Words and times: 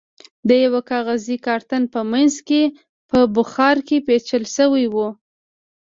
د 0.47 0.49
یوه 0.65 0.81
کاغذي 0.91 1.37
کارتن 1.47 1.83
په 1.93 1.99
منځ 2.11 2.33
کې 2.47 2.61
په 3.09 3.17
اخبار 3.25 3.77
کې 3.87 3.97
پېچل 4.07 4.43
شوی 4.55 4.85
و. 4.93 4.95